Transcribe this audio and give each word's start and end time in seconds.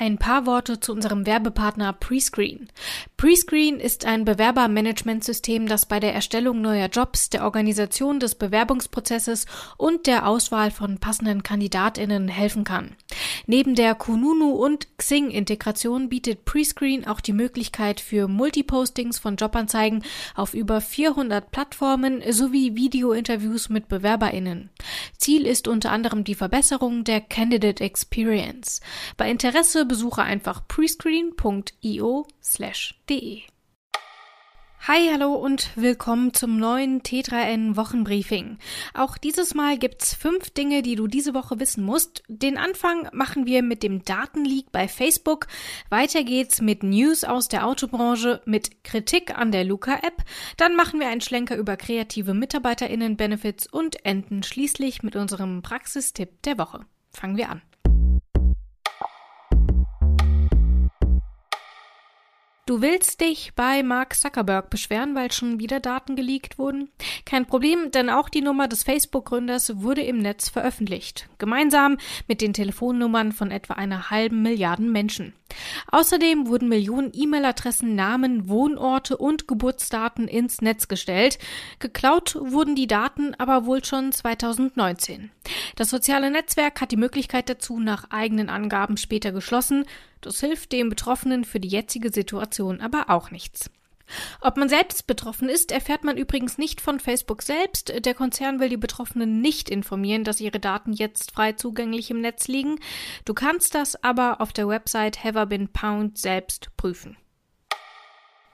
Ein 0.00 0.16
paar 0.16 0.46
Worte 0.46 0.80
zu 0.80 0.92
unserem 0.94 1.26
Werbepartner 1.26 1.92
Prescreen. 1.92 2.70
Prescreen 3.18 3.78
ist 3.78 4.06
ein 4.06 4.24
Bewerbermanagementsystem, 4.24 5.66
das 5.66 5.84
bei 5.84 6.00
der 6.00 6.14
Erstellung 6.14 6.62
neuer 6.62 6.86
Jobs, 6.86 7.28
der 7.28 7.44
Organisation 7.44 8.18
des 8.18 8.34
Bewerbungsprozesses 8.34 9.44
und 9.76 10.06
der 10.06 10.26
Auswahl 10.26 10.70
von 10.70 10.96
passenden 11.00 11.42
Kandidatinnen 11.42 12.28
helfen 12.28 12.64
kann. 12.64 12.96
Neben 13.46 13.74
der 13.74 13.94
Kununu 13.94 14.52
und 14.52 14.88
Xing-Integration 14.96 16.08
bietet 16.08 16.46
Prescreen 16.46 17.06
auch 17.06 17.20
die 17.20 17.34
Möglichkeit 17.34 18.00
für 18.00 18.26
Multipostings 18.26 19.18
von 19.18 19.36
Jobanzeigen 19.36 20.02
auf 20.34 20.54
über 20.54 20.80
400 20.80 21.50
Plattformen 21.50 22.22
sowie 22.32 22.74
Videointerviews 22.74 23.68
mit 23.68 23.88
BewerberInnen. 23.88 24.70
Ziel 25.18 25.46
ist 25.46 25.68
unter 25.68 25.92
anderem 25.92 26.24
die 26.24 26.34
Verbesserung 26.34 27.04
der 27.04 27.20
Candidate 27.20 27.84
Experience. 27.84 28.80
Bei 29.18 29.30
Interesse 29.30 29.89
besuche 29.90 30.22
einfach 30.22 30.66
prescreen.io/de. 30.68 33.42
Hi, 34.86 35.08
hallo 35.12 35.34
und 35.34 35.70
willkommen 35.74 36.32
zum 36.32 36.60
neuen 36.60 37.02
T3N 37.02 37.74
Wochenbriefing. 37.74 38.58
Auch 38.94 39.18
dieses 39.18 39.52
Mal 39.52 39.78
gibt's 39.78 40.14
fünf 40.14 40.50
Dinge, 40.50 40.82
die 40.82 40.94
du 40.94 41.08
diese 41.08 41.34
Woche 41.34 41.58
wissen 41.58 41.82
musst. 41.82 42.22
Den 42.28 42.56
Anfang 42.56 43.08
machen 43.12 43.46
wir 43.46 43.64
mit 43.64 43.82
dem 43.82 44.04
Datenleak 44.04 44.70
bei 44.70 44.86
Facebook. 44.86 45.48
Weiter 45.88 46.22
geht's 46.22 46.60
mit 46.60 46.84
News 46.84 47.24
aus 47.24 47.48
der 47.48 47.66
Autobranche, 47.66 48.42
mit 48.44 48.84
Kritik 48.84 49.36
an 49.36 49.50
der 49.50 49.64
Luca-App. 49.64 50.22
Dann 50.56 50.76
machen 50.76 51.00
wir 51.00 51.08
einen 51.08 51.20
Schlenker 51.20 51.56
über 51.56 51.76
kreative 51.76 52.32
MitarbeiterInnen-Benefits 52.32 53.66
und 53.66 54.06
enden 54.06 54.44
schließlich 54.44 55.02
mit 55.02 55.16
unserem 55.16 55.62
Praxistipp 55.62 56.42
der 56.42 56.58
Woche. 56.58 56.86
Fangen 57.10 57.36
wir 57.36 57.50
an. 57.50 57.60
Du 62.70 62.80
willst 62.82 63.20
dich 63.20 63.50
bei 63.56 63.82
Mark 63.82 64.14
Zuckerberg 64.14 64.70
beschweren, 64.70 65.16
weil 65.16 65.32
schon 65.32 65.58
wieder 65.58 65.80
Daten 65.80 66.14
geleakt 66.14 66.56
wurden? 66.56 66.88
Kein 67.24 67.44
Problem, 67.44 67.90
denn 67.90 68.08
auch 68.08 68.28
die 68.28 68.42
Nummer 68.42 68.68
des 68.68 68.84
Facebook-Gründers 68.84 69.82
wurde 69.82 70.02
im 70.02 70.18
Netz 70.18 70.48
veröffentlicht. 70.48 71.28
Gemeinsam 71.38 71.98
mit 72.28 72.40
den 72.40 72.52
Telefonnummern 72.52 73.32
von 73.32 73.50
etwa 73.50 73.74
einer 73.74 74.10
halben 74.10 74.42
Milliarden 74.42 74.92
Menschen. 74.92 75.34
Außerdem 75.90 76.46
wurden 76.46 76.68
Millionen 76.68 77.10
E-Mail-Adressen, 77.14 77.94
Namen, 77.94 78.48
Wohnorte 78.48 79.16
und 79.16 79.48
Geburtsdaten 79.48 80.28
ins 80.28 80.60
Netz 80.60 80.88
gestellt. 80.88 81.38
Geklaut 81.78 82.36
wurden 82.40 82.74
die 82.74 82.86
Daten 82.86 83.34
aber 83.36 83.66
wohl 83.66 83.84
schon 83.84 84.12
2019. 84.12 85.30
Das 85.76 85.90
soziale 85.90 86.30
Netzwerk 86.30 86.80
hat 86.80 86.92
die 86.92 86.96
Möglichkeit 86.96 87.48
dazu 87.48 87.78
nach 87.78 88.10
eigenen 88.10 88.48
Angaben 88.48 88.96
später 88.96 89.32
geschlossen. 89.32 89.84
Das 90.20 90.40
hilft 90.40 90.72
den 90.72 90.88
Betroffenen 90.88 91.44
für 91.44 91.60
die 91.60 91.68
jetzige 91.68 92.12
Situation 92.12 92.80
aber 92.80 93.10
auch 93.10 93.30
nichts. 93.30 93.70
Ob 94.40 94.56
man 94.56 94.68
selbst 94.68 95.06
betroffen 95.06 95.48
ist, 95.48 95.72
erfährt 95.72 96.04
man 96.04 96.16
übrigens 96.16 96.58
nicht 96.58 96.80
von 96.80 97.00
Facebook 97.00 97.42
selbst. 97.42 97.92
Der 98.04 98.14
Konzern 98.14 98.60
will 98.60 98.68
die 98.68 98.76
Betroffenen 98.76 99.40
nicht 99.40 99.70
informieren, 99.70 100.24
dass 100.24 100.40
ihre 100.40 100.60
Daten 100.60 100.92
jetzt 100.92 101.32
frei 101.32 101.52
zugänglich 101.52 102.10
im 102.10 102.20
Netz 102.20 102.48
liegen. 102.48 102.78
Du 103.24 103.34
kannst 103.34 103.74
das 103.74 104.02
aber 104.02 104.40
auf 104.40 104.52
der 104.52 104.68
Website 104.68 105.24
Have 105.24 105.40
I 105.40 105.46
Been 105.46 105.68
Pound 105.68 106.18
selbst 106.18 106.76
prüfen. 106.76 107.16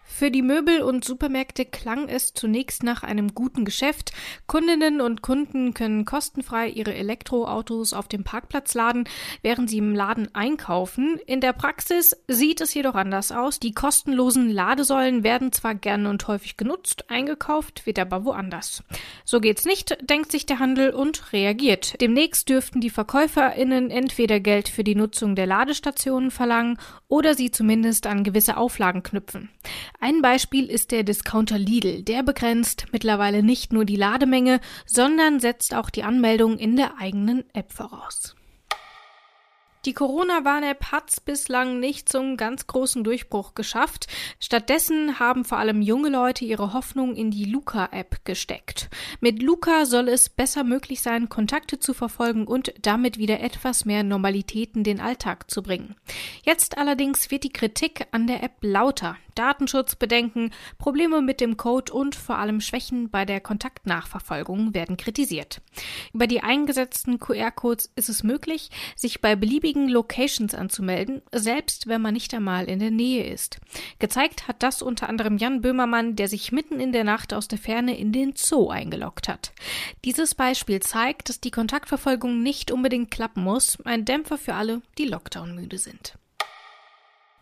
Für 0.09 0.31
die 0.31 0.41
Möbel- 0.41 0.83
und 0.83 1.05
Supermärkte 1.05 1.67
klang 1.67 2.09
es 2.09 2.33
zunächst 2.33 2.85
nach 2.85 3.03
einem 3.03 3.35
guten 3.35 3.65
Geschäft. 3.65 4.13
Kundinnen 4.47 5.01
und 5.01 5.21
Kunden 5.21 5.75
können 5.75 6.05
kostenfrei 6.05 6.69
ihre 6.69 6.95
Elektroautos 6.95 7.93
auf 7.93 8.09
dem 8.09 8.25
Parkplatz 8.25 8.73
laden, 8.75 9.05
während 9.43 9.69
sie 9.69 9.79
im 9.79 9.95
Laden 9.95 10.35
einkaufen. 10.35 11.19
In 11.27 11.41
der 11.41 11.53
Praxis 11.53 12.17
sieht 12.29 12.61
es 12.61 12.73
jedoch 12.73 12.95
anders 12.95 13.31
aus. 13.31 13.61
Die 13.61 13.73
kostenlosen 13.73 14.49
Ladesäulen 14.49 15.23
werden 15.23 15.53
zwar 15.53 15.75
gern 15.75 16.07
und 16.07 16.27
häufig 16.29 16.57
genutzt, 16.57 17.11
eingekauft 17.11 17.85
wird 17.85 17.99
aber 17.99 18.25
woanders. 18.25 18.85
So 19.25 19.41
geht's 19.41 19.67
nicht, 19.67 19.99
denkt 20.09 20.31
sich 20.31 20.47
der 20.47 20.61
Handel 20.61 20.91
und 20.91 21.33
reagiert. 21.33 22.01
Demnächst 22.01 22.49
dürften 22.49 22.81
die 22.81 22.91
VerkäuferInnen 22.91 23.91
entweder 23.91 24.41
Geld 24.41 24.69
für 24.69 24.85
die 24.85 24.95
Nutzung 24.95 25.35
der 25.35 25.47
Ladestationen 25.47 26.31
verlangen 26.31 26.79
oder 27.09 27.35
sie 27.35 27.51
zumindest 27.51 28.07
an 28.07 28.25
gewisse 28.25 28.57
Auflagen 28.57 29.03
knüpfen. 29.03 29.51
Ein 30.07 30.23
Beispiel 30.23 30.67
ist 30.67 30.93
der 30.93 31.03
Discounter 31.03 31.59
Lidl. 31.59 32.05
Der 32.05 32.23
begrenzt 32.23 32.87
mittlerweile 32.93 33.43
nicht 33.43 33.73
nur 33.73 33.85
die 33.85 33.97
Lademenge, 33.97 34.61
sondern 34.85 35.41
setzt 35.41 35.75
auch 35.75 35.91
die 35.91 36.05
Anmeldung 36.05 36.59
in 36.59 36.77
der 36.77 36.99
eigenen 36.99 37.43
App 37.55 37.73
voraus. 37.73 38.37
Die 39.85 39.95
Corona-Warn-App 39.95 40.93
hat's 40.93 41.21
bislang 41.21 41.81
nicht 41.81 42.09
zum 42.09 42.37
ganz 42.37 42.69
großen 42.69 43.03
Durchbruch 43.03 43.55
geschafft. 43.55 44.07
Stattdessen 44.39 45.19
haben 45.19 45.45
vor 45.45 45.59
allem 45.59 45.83
junge 45.83 46.11
Leute 46.11 46.45
ihre 46.45 46.73
Hoffnung 46.73 47.17
in 47.17 47.33
die 47.33 47.45
Luca-App 47.45 48.25
gesteckt. 48.25 48.89
Mit 49.21 49.43
Luca 49.43 49.87
soll 49.87 50.09
es 50.09 50.29
besser 50.29 50.63
möglich 50.63 51.03
sein, 51.03 51.29
Kontakte 51.29 51.81
zu 51.81 51.95
verfolgen 51.95 52.47
und 52.47 52.73
damit 52.81 53.19
wieder 53.19 53.41
etwas 53.41 53.85
mehr 53.85 54.05
Normalität 54.05 54.77
in 54.77 54.85
den 54.85 55.01
Alltag 55.01 55.51
zu 55.51 55.65
bringen. 55.65 55.97
Jetzt 56.45 56.79
allerdings 56.79 57.33
wird 57.33 57.43
die 57.43 57.53
Kritik 57.53 58.07
an 58.13 58.29
der 58.29 58.45
App 58.45 58.59
lauter. 58.61 59.17
Datenschutzbedenken, 59.37 60.53
Probleme 60.79 61.23
mit 61.23 61.41
dem 61.41 61.57
Code 61.57 61.93
und 61.93 62.15
vor 62.15 62.39
allem 62.39 62.61
Schwächen 62.61 63.11
bei 63.11 63.25
der 63.25 63.41
Kontaktnachverfolgung 63.41 64.75
werden 64.75 64.97
kritisiert. 64.97 65.61
Über 66.13 66.27
die 66.27 66.43
eingesetzten 66.43 67.19
QR-Codes 67.21 67.93
ist 67.95 68.09
es 68.09 68.23
möglich, 68.23 68.71
sich 68.97 69.21
bei 69.21 69.37
beliebigen 69.37 69.89
Locations 69.89 70.55
anzumelden, 70.55 71.23
selbst 71.33 71.87
wenn 71.87 72.03
man 72.03 72.15
nicht 72.15 72.35
einmal 72.35 72.65
in 72.67 72.79
der 72.79 72.91
Nähe 72.91 73.25
ist. 73.33 73.59
Gezeigt 73.99 74.49
hat 74.49 74.63
das 74.63 74.83
unter 74.83 75.09
anderem 75.09 75.39
Jan 75.39 75.61
Böhmermann, 75.61 76.17
der 76.17 76.29
sich 76.29 76.53
mitten 76.53 76.81
in 76.81 76.93
der 76.93 77.05
Nacht 77.05 77.33
aus 77.33 77.49
der 77.49 77.59
Ferne 77.59 77.97
in 77.99 78.13
den 78.13 78.35
Zoo 78.35 78.71
eingeloggt 78.71 79.29
hat. 79.29 79.53
Dieses 80.05 80.35
Beispiel 80.35 80.81
zeigt, 80.81 81.29
dass 81.29 81.41
die 81.41 81.51
Kontaktverfolgung 81.51 82.43
nicht 82.43 82.71
unbedingt 82.71 83.11
klappen 83.11 83.43
muss, 83.43 83.79
ein 83.85 84.05
Dämpfer 84.05 84.39
für 84.39 84.55
alle, 84.55 84.83
die 84.99 85.07
Lockdown 85.07 85.55
müde 85.55 85.79
sind. 85.79 86.19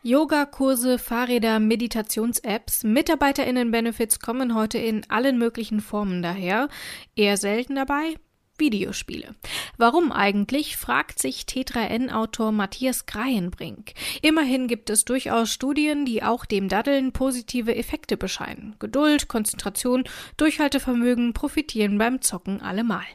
Yogakurse, 0.06 0.98
Fahrräder, 0.98 1.58
Meditations-Apps, 1.60 2.84
MitarbeiterInnen-Benefits 2.84 4.20
kommen 4.20 4.54
heute 4.54 4.76
in 4.76 5.08
allen 5.08 5.38
möglichen 5.38 5.80
Formen 5.80 6.22
daher. 6.22 6.68
Eher 7.16 7.38
selten 7.38 7.74
dabei 7.74 8.16
Videospiele. 8.58 9.34
Warum 9.78 10.12
eigentlich, 10.12 10.76
fragt 10.76 11.18
sich 11.18 11.44
T3N-Autor 11.44 12.52
Matthias 12.52 13.06
Greienbrink. 13.06 13.94
Immerhin 14.20 14.68
gibt 14.68 14.90
es 14.90 15.06
durchaus 15.06 15.50
Studien, 15.50 16.04
die 16.04 16.22
auch 16.22 16.44
dem 16.44 16.68
Daddeln 16.68 17.12
positive 17.12 17.74
Effekte 17.74 18.18
bescheinen. 18.18 18.76
Geduld, 18.80 19.28
Konzentration, 19.28 20.04
Durchhaltevermögen 20.36 21.32
profitieren 21.32 21.96
beim 21.96 22.20
Zocken 22.20 22.60
allemal. 22.60 23.06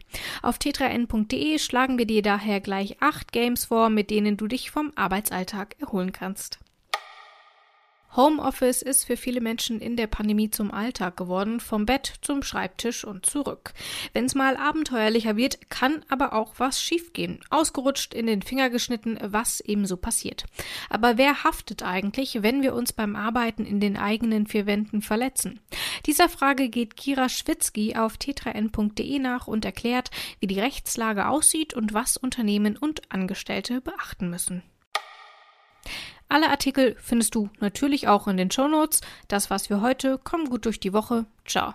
Auf 0.41 0.57
t3n.de 0.57 1.59
schlagen 1.59 1.99
wir 1.99 2.07
dir 2.07 2.23
daher 2.23 2.59
gleich 2.61 2.99
acht 2.99 3.31
Games 3.31 3.66
vor, 3.66 3.91
mit 3.91 4.09
denen 4.09 4.38
du 4.38 4.47
dich 4.47 4.72
vom 4.72 4.91
Arbeitsalltag 4.95 5.75
erholen 5.79 6.13
kannst. 6.13 6.57
Homeoffice 8.19 8.81
ist 8.81 9.06
für 9.06 9.16
viele 9.16 9.40
Menschen 9.40 9.80
in 9.80 9.96
der 9.96 10.07
Pandemie 10.07 10.52
zum 10.52 10.72
Alltag 10.72 11.16
geworden, 11.16 11.62
vom 11.62 11.85
Bett 11.85 12.16
zum 12.22 12.44
Schreibtisch 12.44 13.06
und 13.06 13.25
zurück. 13.25 13.74
Wenn 14.12 14.25
es 14.25 14.35
mal 14.35 14.57
abenteuerlicher 14.57 15.38
wird, 15.38 15.69
kann 15.69 16.03
aber 16.09 16.34
auch 16.34 16.56
was 16.58 16.81
schiefgehen. 16.81 17.40
Ausgerutscht, 17.50 18.13
in 18.13 18.28
den 18.28 18.41
Finger 18.41 18.69
geschnitten, 18.69 19.18
was 19.24 19.62
ebenso 19.62 19.96
passiert. 19.96 20.44
Aber 20.90 21.18
wer 21.18 21.46
haftet 21.46 21.81
eigentlich, 21.81 22.44
wenn 22.44 22.62
wir 22.62 22.74
uns 22.74 22.91
beim 22.91 23.16
Arbeiten 23.16 23.66
in 23.66 23.79
den 23.79 23.96
eigenen 23.96 24.47
vier 24.47 24.66
Wänden 24.66 25.02
verletzen? 25.02 25.62
Dieser 26.06 26.28
Frage 26.28 26.68
geht 26.68 26.97
Kira 26.97 27.29
Schwitzky 27.29 27.96
auf 27.96 28.16
t3n.de 28.16 29.19
nach 29.19 29.47
und 29.47 29.63
erklärt, 29.63 30.12
wie 30.41 30.47
die 30.47 30.59
Rechtslage 30.59 31.29
aussieht 31.29 31.74
und 31.74 31.94
was 31.94 32.18
Unternehmen 32.18 32.75
und 32.75 33.13
Angestellte 33.13 33.79
beachten 33.79 34.29
müssen. 34.29 34.62
Alle 36.29 36.50
Artikel 36.50 36.96
findest 37.02 37.34
du 37.34 37.49
natürlich 37.59 38.08
auch 38.08 38.28
in 38.28 38.37
den 38.37 38.52
Shownotes. 38.52 39.02
Das 39.28 39.49
war's 39.49 39.67
für 39.67 39.81
heute. 39.81 40.20
Komm 40.23 40.46
gut 40.49 40.66
durch 40.66 40.79
die 40.79 40.93
Woche. 40.93 41.26
Ciao. 41.46 41.73